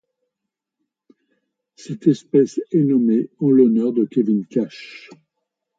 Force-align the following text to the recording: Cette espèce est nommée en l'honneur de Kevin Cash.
Cette 1.75 2.07
espèce 2.07 2.59
est 2.71 2.83
nommée 2.83 3.29
en 3.37 3.51
l'honneur 3.51 3.93
de 3.93 4.03
Kevin 4.05 4.47
Cash. 4.47 5.11